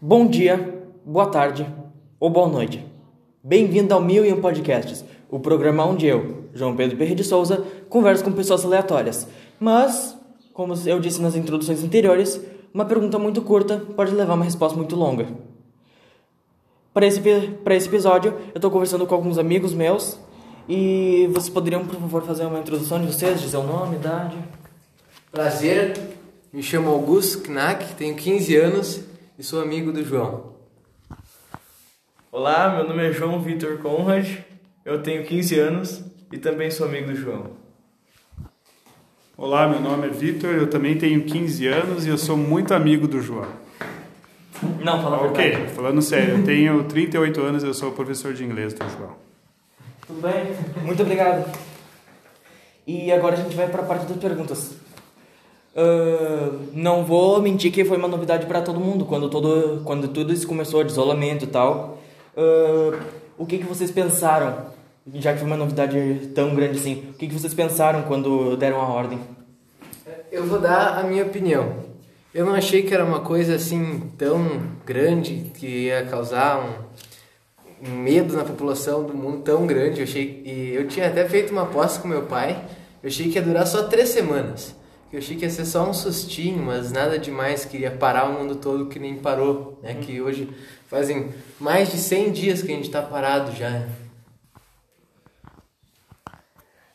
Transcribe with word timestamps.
Bom 0.00 0.28
dia, 0.28 0.80
boa 1.04 1.26
tarde 1.26 1.66
ou 2.20 2.30
boa 2.30 2.46
noite. 2.46 2.86
Bem-vindo 3.42 3.92
ao 3.92 4.00
Mil 4.00 4.24
e 4.24 4.32
Um 4.32 4.40
Podcasts, 4.40 5.04
o 5.28 5.40
programa 5.40 5.84
onde 5.84 6.06
eu, 6.06 6.44
João 6.54 6.76
Pedro 6.76 6.96
Perri 6.96 7.16
de 7.16 7.24
Souza, 7.24 7.64
converso 7.88 8.22
com 8.22 8.30
pessoas 8.30 8.64
aleatórias. 8.64 9.26
Mas, 9.58 10.16
como 10.52 10.72
eu 10.86 11.00
disse 11.00 11.20
nas 11.20 11.34
introduções 11.34 11.82
anteriores, 11.82 12.40
uma 12.72 12.84
pergunta 12.84 13.18
muito 13.18 13.42
curta 13.42 13.82
pode 13.96 14.14
levar 14.14 14.34
uma 14.34 14.44
resposta 14.44 14.78
muito 14.78 14.94
longa. 14.94 15.26
Para 16.94 17.04
esse, 17.04 17.20
para 17.64 17.74
esse 17.74 17.88
episódio, 17.88 18.36
eu 18.54 18.58
estou 18.58 18.70
conversando 18.70 19.04
com 19.04 19.16
alguns 19.16 19.36
amigos 19.36 19.74
meus 19.74 20.16
e 20.68 21.28
vocês 21.32 21.48
poderiam, 21.48 21.84
por 21.84 21.96
favor, 21.96 22.22
fazer 22.22 22.46
uma 22.46 22.60
introdução 22.60 23.00
de 23.00 23.08
vocês, 23.08 23.40
dizer 23.40 23.56
o 23.56 23.64
nome, 23.64 23.96
idade? 23.96 24.36
Prazer, 25.32 25.98
me 26.52 26.62
chamo 26.62 26.88
Augusto 26.88 27.42
Knack, 27.42 27.94
tenho 27.94 28.14
15 28.14 28.54
anos 28.54 29.08
e 29.38 29.42
sou 29.42 29.62
amigo 29.62 29.92
do 29.92 30.02
João. 30.04 30.54
Olá, 32.30 32.74
meu 32.74 32.88
nome 32.88 33.08
é 33.08 33.12
João 33.12 33.40
Vitor 33.40 33.78
Conrad, 33.78 34.26
eu 34.84 35.02
tenho 35.02 35.24
15 35.24 35.58
anos 35.58 36.04
e 36.32 36.38
também 36.38 36.70
sou 36.70 36.86
amigo 36.86 37.08
do 37.08 37.16
João. 37.16 37.50
Olá, 39.36 39.68
meu 39.68 39.80
nome 39.80 40.08
é 40.08 40.10
Vitor, 40.10 40.50
eu 40.50 40.68
também 40.68 40.98
tenho 40.98 41.24
15 41.24 41.66
anos 41.68 42.06
e 42.06 42.08
eu 42.08 42.18
sou 42.18 42.36
muito 42.36 42.74
amigo 42.74 43.06
do 43.06 43.20
João. 43.20 43.48
Não, 44.82 45.00
fala 45.00 45.24
Ok, 45.28 45.50
verdade. 45.50 45.72
falando 45.72 46.02
sério, 46.02 46.38
eu 46.38 46.44
tenho 46.44 46.84
38 46.84 47.40
anos 47.40 47.62
e 47.62 47.66
eu 47.66 47.74
sou 47.74 47.92
professor 47.92 48.34
de 48.34 48.44
inglês 48.44 48.74
do 48.74 48.88
João. 48.90 49.14
Tudo 50.06 50.20
bem? 50.20 50.84
Muito 50.84 51.02
obrigado. 51.02 51.48
E 52.84 53.12
agora 53.12 53.36
a 53.36 53.40
gente 53.40 53.54
vai 53.54 53.68
para 53.68 53.82
a 53.82 53.84
parte 53.84 54.06
das 54.06 54.16
perguntas. 54.16 54.74
Ah, 55.76 56.50
não 56.72 57.04
vou 57.04 57.40
mentir 57.40 57.72
que 57.72 57.84
foi 57.84 57.96
uma 57.96 58.08
novidade 58.08 58.46
para 58.46 58.60
todo 58.60 58.80
mundo 58.80 59.04
quando 59.04 59.28
todo 59.28 59.82
quando 59.84 60.08
tudo 60.08 60.32
isso 60.32 60.46
começou 60.46 60.82
de 60.82 60.92
isolamento 60.92 61.44
e 61.44 61.48
tal. 61.48 61.98
Ah, 62.36 62.98
o 63.36 63.46
que 63.46 63.58
que 63.58 63.64
vocês 63.64 63.90
pensaram? 63.90 64.66
Já 65.14 65.32
que 65.32 65.38
foi 65.38 65.46
uma 65.46 65.56
novidade 65.56 66.30
tão 66.34 66.54
grande 66.54 66.78
assim, 66.78 67.04
o 67.10 67.14
que 67.14 67.28
que 67.28 67.32
vocês 67.32 67.54
pensaram 67.54 68.02
quando 68.02 68.56
deram 68.56 68.80
a 68.80 68.88
ordem? 68.88 69.18
Eu 70.30 70.44
vou 70.46 70.58
dar 70.58 70.98
a 70.98 71.02
minha 71.02 71.24
opinião. 71.24 71.88
Eu 72.34 72.44
não 72.44 72.54
achei 72.54 72.82
que 72.82 72.92
era 72.92 73.04
uma 73.04 73.20
coisa 73.20 73.54
assim 73.54 74.12
tão 74.18 74.44
grande 74.84 75.50
que 75.54 75.66
ia 75.86 76.04
causar 76.04 76.60
um, 76.60 77.88
um 77.88 77.96
medo 77.96 78.36
na 78.36 78.44
população 78.44 79.02
do 79.04 79.14
mundo 79.14 79.42
tão 79.42 79.66
grande. 79.66 80.00
Eu 80.00 80.04
achei 80.04 80.42
e 80.44 80.74
eu 80.74 80.86
tinha 80.86 81.08
até 81.08 81.26
feito 81.26 81.52
uma 81.52 81.62
aposta 81.62 82.00
com 82.00 82.08
meu 82.08 82.22
pai. 82.22 82.64
Eu 83.02 83.08
achei 83.08 83.28
que 83.30 83.36
ia 83.36 83.42
durar 83.42 83.66
só 83.66 83.84
três 83.84 84.10
semanas. 84.10 84.76
Eu 85.10 85.18
achei 85.18 85.36
que 85.36 85.44
ia 85.44 85.50
ser 85.50 85.64
só 85.64 85.88
um 85.88 85.94
sustinho, 85.94 86.62
mas 86.62 86.92
nada 86.92 87.18
demais 87.18 87.64
que 87.64 87.78
ia 87.78 87.90
parar 87.90 88.28
o 88.28 88.32
mundo 88.34 88.56
todo 88.56 88.86
que 88.86 88.98
nem 88.98 89.16
parou, 89.16 89.78
né? 89.82 89.94
Que 89.94 90.20
hoje 90.20 90.50
fazem 90.86 91.30
mais 91.58 91.90
de 91.90 91.96
100 91.96 92.32
dias 92.32 92.62
que 92.62 92.70
a 92.70 92.74
gente 92.74 92.90
tá 92.90 93.00
parado 93.00 93.52
já. 93.56 93.86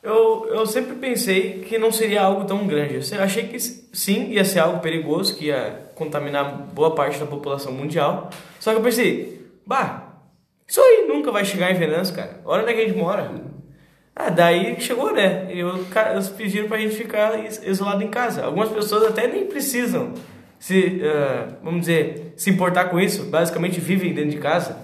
Eu, 0.04 0.48
eu 0.48 0.66
sempre 0.68 0.96
pensei 0.96 1.62
que 1.62 1.78
não 1.78 1.92
seria 1.92 2.22
algo 2.22 2.46
tão 2.46 2.68
grande. 2.68 3.00
Eu 3.16 3.24
achei 3.24 3.48
que 3.48 3.58
sim, 3.60 4.30
ia 4.32 4.46
ser 4.46 4.60
algo 4.60 4.80
perigoso, 4.80 5.36
que 5.36 5.46
ia 5.46 5.92
contaminar 5.96 6.68
boa 6.74 6.94
parte 6.94 7.18
da 7.20 7.26
população 7.26 7.72
mundial. 7.72 8.30
Só 8.60 8.72
que 8.72 8.78
eu 8.78 8.84
pensei, 8.84 9.48
bah, 9.66 10.20
isso 10.68 10.82
aí 10.82 11.06
nunca 11.08 11.32
vai 11.32 11.46
chegar 11.46 11.72
em 11.72 11.80
Venâncio, 11.80 12.14
cara. 12.14 12.42
Olha 12.46 12.64
onde 12.64 12.72
é 12.74 12.76
que 12.76 12.82
a 12.82 12.88
gente 12.88 12.98
mora. 12.98 13.32
Ah, 14.16 14.30
daí 14.30 14.80
chegou, 14.80 15.12
né? 15.14 15.48
Eu, 15.50 15.86
eles 16.12 16.30
pediram 16.30 16.68
pra 16.68 16.78
gente 16.78 16.96
ficar 16.96 17.44
is- 17.46 17.62
isolado 17.66 18.04
em 18.04 18.10
casa. 18.10 18.46
Algumas 18.46 18.70
pessoas 18.70 19.04
até 19.10 19.28
nem 19.28 19.46
precisam 19.48 20.14
se, 20.60 21.02
ah, 21.04 21.48
vamos 21.64 21.82
dizer, 21.82 22.34
se 22.38 22.50
importar 22.50 22.86
com 22.86 23.00
isso. 23.00 23.26
Basicamente 23.26 23.80
vivem 23.80 24.14
dentro 24.14 24.32
de 24.32 24.38
casa. 24.38 24.78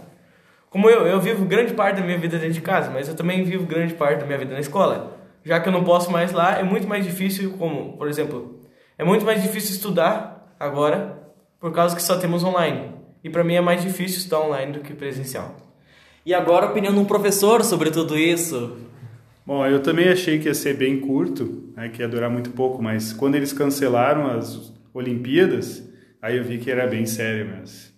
Como 0.69 0.89
eu, 0.89 1.05
eu 1.07 1.19
vivo 1.19 1.45
grande 1.45 1.73
parte 1.73 1.97
da 1.97 2.03
minha 2.05 2.17
vida 2.17 2.37
dentro 2.37 2.53
de 2.53 2.61
casa, 2.61 2.91
mas 2.91 3.07
eu 3.07 3.15
também 3.15 3.43
vivo 3.43 3.65
grande 3.65 3.93
parte 3.93 4.19
da 4.19 4.25
minha 4.25 4.37
vida 4.37 4.53
na 4.53 4.59
escola. 4.59 5.17
Já 5.43 5.59
que 5.59 5.67
eu 5.69 5.73
não 5.73 5.83
posso 5.83 6.11
mais 6.11 6.31
lá, 6.31 6.59
é 6.59 6.63
muito 6.63 6.87
mais 6.87 7.03
difícil, 7.05 7.55
como, 7.57 7.97
por 7.97 8.07
exemplo, 8.07 8.59
é 8.97 9.03
muito 9.03 9.25
mais 9.25 9.41
difícil 9.41 9.71
estudar 9.75 10.53
agora 10.59 11.17
por 11.59 11.71
causa 11.71 11.95
que 11.95 12.01
só 12.03 12.17
temos 12.17 12.43
online. 12.43 12.91
E 13.23 13.29
para 13.29 13.43
mim 13.43 13.55
é 13.55 13.61
mais 13.61 13.81
difícil 13.81 14.17
estudar 14.19 14.41
online 14.41 14.73
do 14.73 14.79
que 14.81 14.93
presencial. 14.93 15.55
E 16.25 16.33
agora 16.33 16.67
a 16.67 16.69
opinião 16.69 16.93
de 16.93 16.99
um 16.99 17.05
professor 17.05 17.63
sobre 17.63 17.89
tudo 17.89 18.17
isso. 18.17 18.77
Bom, 19.49 19.65
eu 19.65 19.81
também 19.81 20.07
achei 20.09 20.37
que 20.37 20.47
ia 20.47 20.53
ser 20.53 20.77
bem 20.77 20.99
curto, 20.99 21.73
né, 21.75 21.89
que 21.89 22.03
ia 22.03 22.07
durar 22.07 22.29
muito 22.29 22.51
pouco, 22.51 22.83
mas 22.83 23.11
quando 23.11 23.33
eles 23.33 23.51
cancelaram 23.51 24.27
as 24.27 24.71
Olimpíadas, 24.93 25.83
aí 26.21 26.37
eu 26.37 26.43
vi 26.43 26.59
que 26.59 26.69
era 26.69 26.85
bem 26.85 27.03
sério 27.07 27.47
mesmo. 27.47 27.89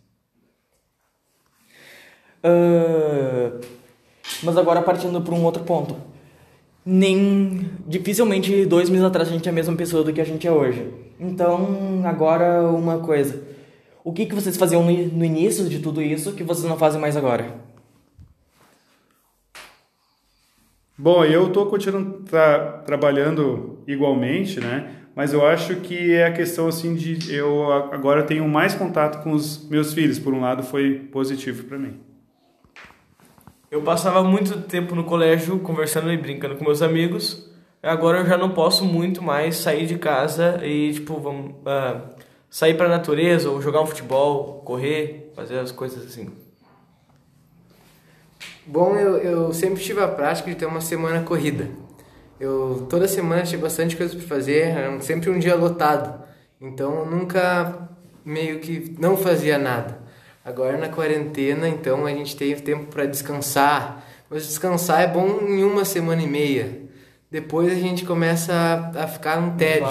Ah, 2.42 3.60
mas 4.42 4.58
agora 4.58 4.82
partindo 4.82 5.20
para 5.20 5.36
um 5.36 5.44
outro 5.44 5.66
ponto. 5.66 5.98
Nem 6.86 7.70
dificilmente 7.86 8.66
dois 8.66 8.90
meses 8.90 9.04
atrás 9.04 9.28
a 9.28 9.34
gente 9.34 9.46
é 9.46 9.52
a 9.52 9.54
mesma 9.54 9.76
pessoa 9.76 10.06
do 10.06 10.14
que 10.14 10.22
a 10.22 10.26
gente 10.26 10.48
é 10.48 10.52
hoje. 10.54 10.90
Então 11.20 12.02
agora 12.06 12.64
uma 12.64 13.00
coisa. 13.00 13.44
O 14.06 14.14
que, 14.14 14.26
que 14.26 14.34
vocês 14.34 14.56
faziam 14.56 14.86
no, 14.86 14.92
no 14.94 15.26
início 15.26 15.68
de 15.68 15.80
tudo 15.80 16.02
isso 16.02 16.32
que 16.32 16.46
vocês 16.46 16.70
não 16.70 16.78
fazem 16.78 17.02
mais 17.02 17.18
agora? 17.18 17.70
Bom, 21.02 21.26
eu 21.26 21.48
estou 21.48 21.66
continuando 21.66 22.20
tra 22.20 22.84
trabalhando 22.86 23.80
igualmente, 23.88 24.60
né? 24.60 24.98
Mas 25.16 25.34
eu 25.34 25.44
acho 25.44 25.78
que 25.78 26.14
é 26.14 26.28
a 26.28 26.32
questão 26.32 26.68
assim 26.68 26.94
de 26.94 27.34
eu 27.34 27.74
agora 27.74 28.22
tenho 28.22 28.48
mais 28.48 28.76
contato 28.76 29.24
com 29.24 29.32
os 29.32 29.68
meus 29.68 29.96
filhos. 29.96 30.20
Por 30.20 30.32
um 30.32 30.42
lado, 30.42 30.62
foi 30.62 31.00
positivo 31.12 31.64
para 31.64 31.80
mim. 31.80 32.00
Eu 33.72 33.82
passava 33.82 34.24
muito 34.24 34.62
tempo 34.62 34.94
no 34.94 35.04
colégio 35.04 35.58
conversando 35.62 36.12
e 36.14 36.18
brincando 36.18 36.56
com 36.56 36.64
meus 36.64 36.84
amigos. 36.84 37.52
Agora 37.82 38.20
eu 38.20 38.26
já 38.28 38.38
não 38.38 38.52
posso 38.52 38.86
muito 38.86 39.24
mais 39.24 39.56
sair 39.56 39.88
de 39.88 39.98
casa 39.98 40.64
e, 40.64 40.94
tipo, 40.94 41.20
vamos, 41.20 41.56
ah, 41.66 42.12
sair 42.48 42.78
pra 42.78 42.88
natureza 42.88 43.50
ou 43.50 43.60
jogar 43.60 43.82
um 43.82 43.88
futebol, 43.88 44.62
correr, 44.64 45.32
fazer 45.36 45.58
as 45.58 45.72
coisas 45.72 46.06
assim. 46.06 46.30
Bom, 48.66 48.96
eu, 48.96 49.18
eu 49.18 49.54
sempre 49.54 49.82
tive 49.82 50.02
a 50.02 50.08
prática 50.08 50.50
de 50.50 50.56
ter 50.56 50.66
uma 50.66 50.82
semana 50.82 51.24
corrida. 51.24 51.68
Eu 52.40 52.88
toda 52.90 53.08
semana 53.08 53.44
tinha 53.44 53.60
bastante 53.60 53.96
coisa 53.96 54.16
para 54.16 54.28
fazer, 54.28 54.68
era 54.68 55.00
sempre 55.02 55.30
um 55.30 55.40
dia 55.40 55.56
lotado. 55.56 56.24
Então 56.60 57.00
eu 57.00 57.06
nunca 57.06 57.90
meio 58.24 58.60
que 58.60 58.96
não 59.00 59.18
fazia 59.18 59.58
nada. 59.58 60.00
Agora 60.44 60.78
na 60.78 60.90
quarentena, 60.90 61.68
então 61.68 62.06
a 62.06 62.12
gente 62.12 62.36
tem 62.36 62.56
tempo 62.56 62.86
para 62.88 63.06
descansar. 63.06 64.04
Mas 64.30 64.46
descansar 64.48 65.02
é 65.02 65.08
bom 65.08 65.40
em 65.42 65.64
uma 65.64 65.84
semana 65.86 66.22
e 66.22 66.28
meia. 66.28 66.82
Depois 67.30 67.72
a 67.72 67.76
gente 67.76 68.06
começa 68.06 68.54
a, 68.54 69.04
a 69.04 69.08
ficar 69.08 69.38
um 69.40 69.56
tédio, 69.56 69.88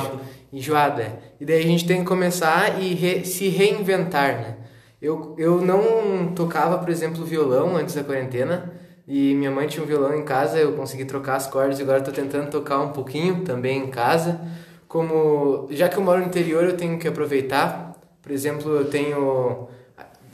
enjoado, 0.52 1.00
é. 1.00 1.12
E 1.40 1.44
daí 1.44 1.58
a 1.60 1.66
gente 1.66 1.86
tem 1.86 2.00
que 2.00 2.06
começar 2.06 2.80
e 2.82 2.94
re- 2.94 3.24
se 3.24 3.48
reinventar, 3.48 4.32
né? 4.40 4.56
Eu, 5.00 5.34
eu 5.38 5.62
não 5.62 6.34
tocava, 6.34 6.78
por 6.78 6.90
exemplo, 6.90 7.24
violão 7.24 7.76
antes 7.76 7.94
da 7.94 8.04
quarentena. 8.04 8.72
E 9.08 9.34
minha 9.34 9.50
mãe 9.50 9.66
tinha 9.66 9.82
um 9.82 9.86
violão 9.86 10.14
em 10.14 10.24
casa, 10.24 10.58
eu 10.58 10.72
consegui 10.74 11.04
trocar 11.04 11.34
as 11.36 11.46
cordas 11.46 11.80
e 11.80 11.82
agora 11.82 11.98
estou 11.98 12.14
tentando 12.14 12.48
tocar 12.48 12.78
um 12.80 12.90
pouquinho 12.90 13.42
também 13.42 13.78
em 13.78 13.88
casa. 13.88 14.40
Como 14.86 15.66
já 15.70 15.88
que 15.88 15.96
eu 15.96 16.02
moro 16.02 16.20
no 16.20 16.26
interior, 16.26 16.64
eu 16.64 16.76
tenho 16.76 16.98
que 16.98 17.08
aproveitar. 17.08 17.96
Por 18.22 18.30
exemplo, 18.30 18.70
eu 18.70 18.84
tenho 18.84 19.68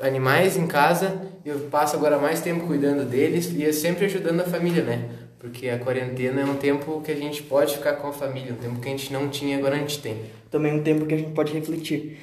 animais 0.01 0.57
em 0.57 0.67
casa, 0.67 1.23
eu 1.45 1.59
passo 1.71 1.97
agora 1.97 2.19
mais 2.19 2.41
tempo 2.41 2.67
cuidando 2.67 3.09
deles 3.09 3.51
e 3.53 3.65
é 3.65 3.73
sempre 3.73 4.05
ajudando 4.07 4.41
a 4.41 4.45
família, 4.45 4.83
né? 4.83 5.09
Porque 5.39 5.69
a 5.69 5.79
quarentena 5.79 6.41
é 6.41 6.45
um 6.45 6.57
tempo 6.57 7.01
que 7.03 7.13
a 7.13 7.17
gente 7.17 7.43
pode 7.43 7.77
ficar 7.77 7.95
com 7.95 8.09
a 8.09 8.13
família, 8.13 8.53
um 8.53 8.57
tempo 8.57 8.81
que 8.81 8.89
a 8.89 8.91
gente 8.91 9.13
não 9.13 9.29
tinha, 9.29 9.57
agora 9.57 9.77
a 9.77 9.79
gente 9.79 10.01
tem. 10.03 10.23
Também 10.51 10.75
um 10.75 10.83
tempo 10.83 11.07
que 11.07 11.15
a 11.15 11.19
gente 11.19 11.33
pode 11.33 11.53
refletir. 11.53 12.19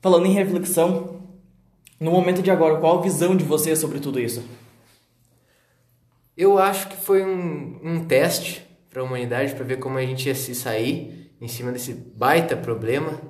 Falando 0.00 0.26
em 0.26 0.32
reflexão, 0.32 1.20
no 2.00 2.10
momento 2.10 2.42
de 2.42 2.50
agora, 2.50 2.80
qual 2.80 2.98
a 2.98 3.02
visão 3.02 3.36
de 3.36 3.44
vocês 3.44 3.78
sobre 3.78 4.00
tudo 4.00 4.18
isso? 4.18 4.42
Eu 6.36 6.58
acho 6.58 6.88
que 6.88 6.96
foi 6.96 7.22
um, 7.22 7.78
um 7.84 8.04
teste 8.04 8.66
para 8.88 9.02
a 9.02 9.04
humanidade 9.04 9.54
para 9.54 9.64
ver 9.64 9.78
como 9.78 9.98
a 9.98 10.02
gente 10.02 10.26
ia 10.26 10.34
se 10.34 10.54
sair 10.54 11.36
em 11.40 11.46
cima 11.46 11.70
desse 11.70 11.92
baita 11.92 12.56
problema 12.56 13.20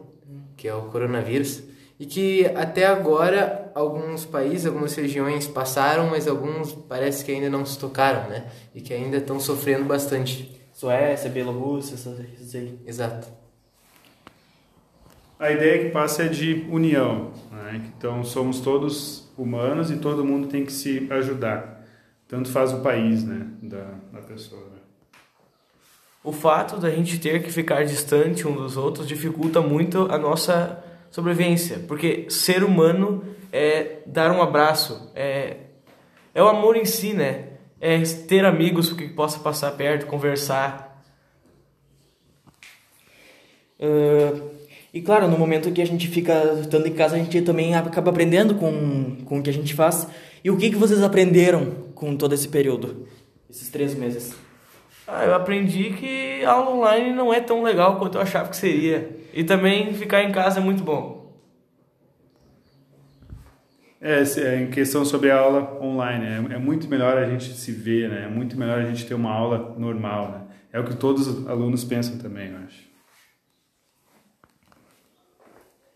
que 0.61 0.69
é 0.69 0.75
o 0.75 0.83
coronavírus 0.83 1.63
e 1.99 2.05
que 2.05 2.45
até 2.55 2.85
agora 2.85 3.73
alguns 3.75 4.27
países, 4.27 4.67
algumas 4.67 4.95
regiões 4.95 5.47
passaram, 5.47 6.09
mas 6.11 6.29
alguns 6.29 6.73
parece 6.73 7.25
que 7.25 7.33
ainda 7.33 7.49
não 7.49 7.65
se 7.65 7.79
tocaram, 7.79 8.29
né? 8.29 8.47
E 8.75 8.83
que 8.83 8.93
ainda 8.93 9.17
estão 9.17 9.41
sofrendo 9.41 9.85
bastante. 9.85 10.61
Suécia, 10.73 11.31
Bielorrússia, 11.31 11.95
essas 11.95 12.21
aí. 12.55 12.79
Exato. 12.87 13.27
A 15.41 15.51
ideia 15.51 15.87
que 15.87 15.91
passa 15.91 16.25
é 16.25 16.29
de 16.29 16.67
união, 16.69 17.33
né? 17.51 17.91
Então 17.97 18.23
somos 18.23 18.61
todos 18.61 19.33
humanos 19.39 19.91
e 19.91 19.97
todo 19.97 20.23
mundo 20.23 20.49
tem 20.49 20.67
que 20.67 20.73
se 20.73 21.11
ajudar. 21.11 21.83
Tanto 22.29 22.51
faz 22.51 22.75
o 22.75 22.81
país, 22.83 23.25
né, 23.25 23.47
da, 23.63 23.95
da 24.13 24.21
pessoa. 24.21 24.61
Né? 24.61 24.79
O 26.23 26.31
fato 26.31 26.77
da 26.77 26.91
gente 26.91 27.19
ter 27.19 27.43
que 27.43 27.51
ficar 27.51 27.87
distante 27.87 28.47
um 28.47 28.55
dos 28.55 28.77
outros 28.77 29.09
dificulta 29.09 29.63
muito 29.63 30.13
a 30.13 30.19
nossa 30.19 30.85
sobrevivência, 31.11 31.79
porque 31.89 32.27
ser 32.29 32.63
humano 32.63 33.25
é 33.51 34.03
dar 34.05 34.31
um 34.33 34.43
abraço, 34.43 35.11
é, 35.15 35.57
é 36.35 36.43
o 36.43 36.49
amor 36.49 36.77
em 36.77 36.85
si, 36.85 37.15
né? 37.15 37.47
É 37.81 37.99
ter 38.29 38.45
amigos 38.45 38.93
que 38.93 39.09
possa 39.09 39.39
passar 39.39 39.71
perto, 39.71 40.07
conversar. 40.07 41.03
Uh, 43.81 44.60
e 44.93 45.01
claro, 45.01 45.29
no 45.29 45.39
momento 45.39 45.71
que 45.71 45.81
a 45.81 45.87
gente 45.87 46.09
fica 46.09 46.59
estando 46.61 46.87
em 46.87 46.93
casa, 46.93 47.15
a 47.15 47.19
gente 47.19 47.41
também 47.43 47.75
acaba 47.75 48.11
aprendendo 48.11 48.57
com, 48.57 49.17
com 49.25 49.39
o 49.39 49.43
que 49.43 49.51
a 49.51 49.53
gente 49.53 49.73
faz. 49.73 50.09
E 50.43 50.51
o 50.51 50.57
que, 50.57 50.71
que 50.71 50.77
vocês 50.77 51.03
aprenderam 51.03 51.91
com 51.95 52.17
todo 52.17 52.35
esse 52.35 52.49
período? 52.49 53.07
Esses 53.49 53.69
três 53.69 53.95
meses? 53.95 54.35
Ah, 55.07 55.25
eu 55.25 55.35
aprendi 55.35 55.91
que 55.91 56.45
a 56.45 56.53
aula 56.53 56.71
online 56.71 57.13
não 57.13 57.33
é 57.33 57.41
tão 57.41 57.63
legal 57.63 57.99
quanto 57.99 58.17
eu 58.17 58.23
achava 58.23 58.49
que 58.49 58.57
seria. 58.57 59.11
E 59.33 59.45
também 59.45 59.95
ficar 59.95 60.25
em 60.25 60.33
casa 60.33 60.59
é 60.59 60.63
muito 60.63 60.83
bom. 60.83 61.21
É, 64.01 64.23
é, 64.23 64.63
em 64.63 64.71
questão 64.71 65.05
sobre 65.05 65.31
a 65.31 65.39
aula 65.39 65.79
online, 65.81 66.25
é, 66.25 66.55
é, 66.55 66.59
muito 66.59 66.89
melhor 66.89 67.19
a 67.19 67.29
gente 67.29 67.53
se 67.53 67.71
ver, 67.71 68.09
né? 68.09 68.25
É 68.25 68.29
muito 68.29 68.59
melhor 68.59 68.79
a 68.79 68.85
gente 68.85 69.07
ter 69.07 69.15
uma 69.15 69.31
aula 69.31 69.77
normal, 69.79 70.31
né? 70.31 70.41
É 70.73 70.81
o 70.81 70.85
que 70.85 70.97
todos 70.97 71.27
os 71.29 71.47
alunos 71.47 71.85
pensam 71.85 72.17
também, 72.19 72.51
eu 72.51 72.59
acho. 72.59 72.90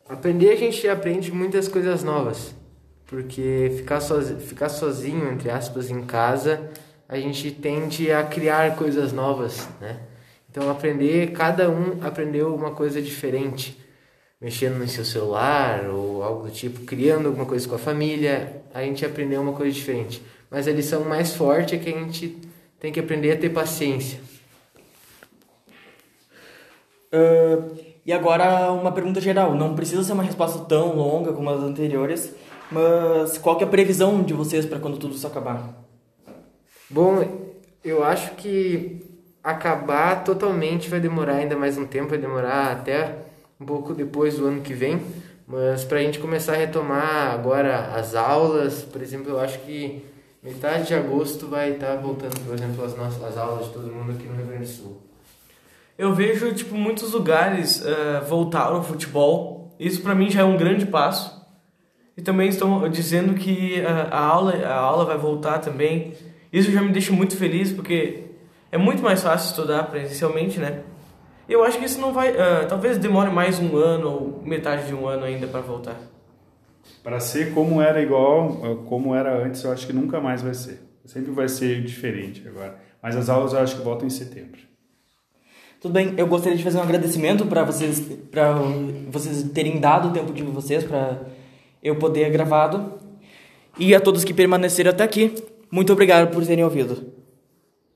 Aprender 0.08 0.50
a 0.50 0.56
gente 0.56 0.86
aprende 0.86 1.32
muitas 1.32 1.66
coisas 1.66 2.04
novas, 2.04 2.54
porque 3.06 3.72
ficar 3.76 4.00
sozinho, 4.00 4.38
ficar 4.38 4.68
sozinho 4.68 5.32
entre 5.32 5.50
aspas 5.50 5.90
em 5.90 6.02
casa, 6.02 6.70
a 7.08 7.18
gente 7.18 7.50
tende 7.50 8.10
a 8.12 8.22
criar 8.22 8.76
coisas 8.76 9.12
novas, 9.12 9.66
né? 9.80 10.00
Então 10.50 10.70
aprender, 10.70 11.32
cada 11.32 11.70
um 11.70 12.04
aprendeu 12.04 12.54
uma 12.54 12.72
coisa 12.72 13.00
diferente 13.00 13.82
mexendo 14.40 14.78
no 14.78 14.86
seu 14.86 15.06
celular 15.06 15.88
ou 15.88 16.22
algo 16.22 16.46
do 16.46 16.50
tipo, 16.50 16.80
criando 16.80 17.28
alguma 17.28 17.46
coisa 17.46 17.66
com 17.66 17.76
a 17.76 17.78
família, 17.78 18.62
a 18.74 18.82
gente 18.82 19.04
aprendeu 19.06 19.40
uma 19.40 19.54
coisa 19.54 19.72
diferente. 19.72 20.22
Mas 20.50 20.68
a 20.68 20.70
lição 20.70 21.02
mais 21.04 21.34
forte 21.34 21.74
é 21.74 21.78
que 21.78 21.88
a 21.88 21.98
gente 21.98 22.38
tem 22.78 22.92
que 22.92 23.00
aprender 23.00 23.32
a 23.32 23.36
ter 23.38 23.48
paciência. 23.48 24.20
Uh, 27.10 27.93
e 28.06 28.12
agora 28.12 28.70
uma 28.72 28.92
pergunta 28.92 29.20
geral, 29.20 29.54
não 29.54 29.74
precisa 29.74 30.02
ser 30.04 30.12
uma 30.12 30.22
resposta 30.22 30.64
tão 30.66 30.94
longa 30.94 31.32
como 31.32 31.48
as 31.50 31.62
anteriores, 31.62 32.34
mas 32.70 33.38
qual 33.38 33.56
que 33.56 33.64
é 33.64 33.66
a 33.66 33.70
previsão 33.70 34.22
de 34.22 34.34
vocês 34.34 34.66
para 34.66 34.78
quando 34.78 34.98
tudo 34.98 35.14
isso 35.14 35.26
acabar? 35.26 35.84
Bom, 36.90 37.26
eu 37.82 38.04
acho 38.04 38.32
que 38.32 39.00
acabar 39.42 40.24
totalmente 40.24 40.88
vai 40.88 41.00
demorar 41.00 41.36
ainda 41.36 41.56
mais 41.56 41.76
um 41.76 41.86
tempo, 41.86 42.10
vai 42.10 42.18
demorar 42.18 42.72
até 42.72 43.16
um 43.60 43.64
pouco 43.64 43.94
depois 43.94 44.36
do 44.36 44.46
ano 44.46 44.60
que 44.60 44.72
vem, 44.72 45.00
mas 45.46 45.84
para 45.84 45.98
a 45.98 46.02
gente 46.02 46.18
começar 46.18 46.54
a 46.54 46.56
retomar 46.56 47.32
agora 47.32 47.92
as 47.94 48.14
aulas, 48.14 48.82
por 48.82 49.02
exemplo, 49.02 49.30
eu 49.30 49.40
acho 49.40 49.58
que 49.60 50.04
metade 50.42 50.88
de 50.88 50.94
agosto 50.94 51.46
vai 51.46 51.72
estar 51.72 51.94
tá 51.94 51.96
voltando, 51.96 52.38
por 52.44 52.54
exemplo, 52.54 52.84
as 52.84 52.96
nossas 52.96 53.22
as 53.22 53.36
aulas 53.36 53.66
de 53.66 53.72
todo 53.72 53.92
mundo 53.92 54.12
aqui 54.12 54.26
no 54.26 54.36
Rio 54.36 54.46
Grande 54.46 54.64
do 54.64 54.68
Sul. 54.68 55.03
Eu 55.96 56.12
vejo 56.12 56.52
tipo 56.52 56.74
muitos 56.74 57.12
lugares 57.12 57.80
uh, 57.80 58.24
voltaram 58.28 58.76
ao 58.76 58.82
futebol. 58.82 59.74
Isso 59.78 60.02
para 60.02 60.14
mim 60.14 60.28
já 60.28 60.40
é 60.40 60.44
um 60.44 60.56
grande 60.56 60.86
passo. 60.86 61.44
E 62.16 62.22
também 62.22 62.48
estão 62.48 62.88
dizendo 62.88 63.34
que 63.34 63.80
uh, 63.80 64.08
a 64.10 64.18
aula 64.18 64.54
a 64.66 64.74
aula 64.74 65.04
vai 65.04 65.16
voltar 65.16 65.58
também. 65.58 66.14
Isso 66.52 66.70
já 66.72 66.82
me 66.82 66.90
deixa 66.90 67.12
muito 67.12 67.36
feliz 67.36 67.72
porque 67.72 68.24
é 68.72 68.78
muito 68.78 69.02
mais 69.02 69.22
fácil 69.22 69.50
estudar 69.50 69.84
presencialmente, 69.84 70.58
né? 70.58 70.82
Eu 71.48 71.62
acho 71.62 71.78
que 71.78 71.84
isso 71.84 72.00
não 72.00 72.12
vai. 72.12 72.32
Uh, 72.32 72.66
talvez 72.68 72.98
demore 72.98 73.30
mais 73.30 73.60
um 73.60 73.76
ano 73.76 74.08
ou 74.08 74.42
metade 74.44 74.88
de 74.88 74.94
um 74.94 75.06
ano 75.06 75.24
ainda 75.24 75.46
para 75.46 75.60
voltar. 75.60 75.96
Para 77.04 77.20
ser 77.20 77.54
como 77.54 77.80
era 77.80 78.02
igual, 78.02 78.82
como 78.88 79.14
era 79.14 79.42
antes, 79.42 79.62
eu 79.62 79.72
acho 79.72 79.86
que 79.86 79.92
nunca 79.92 80.20
mais 80.20 80.42
vai 80.42 80.54
ser. 80.54 80.82
Sempre 81.04 81.32
vai 81.32 81.48
ser 81.48 81.82
diferente 81.82 82.46
agora. 82.48 82.78
Mas 83.02 83.14
as 83.14 83.28
aulas 83.28 83.52
eu 83.52 83.60
acho 83.60 83.76
que 83.76 83.82
voltam 83.82 84.06
em 84.06 84.10
setembro. 84.10 84.73
Tudo 85.84 85.92
bem, 85.92 86.14
eu 86.16 86.26
gostaria 86.26 86.56
de 86.56 86.64
fazer 86.64 86.78
um 86.78 86.80
agradecimento 86.80 87.44
para 87.44 87.62
vocês, 87.62 88.00
para 88.30 88.54
vocês 89.10 89.42
terem 89.52 89.78
dado 89.78 90.08
o 90.08 90.12
tempo 90.12 90.32
de 90.32 90.42
vocês 90.42 90.82
para 90.82 91.20
eu 91.82 91.96
poder 91.96 92.30
gravado. 92.30 92.94
E 93.78 93.94
a 93.94 94.00
todos 94.00 94.24
que 94.24 94.32
permaneceram 94.32 94.92
até 94.92 95.04
aqui, 95.04 95.34
muito 95.70 95.92
obrigado 95.92 96.32
por 96.32 96.42
terem 96.46 96.64
ouvido. 96.64 97.12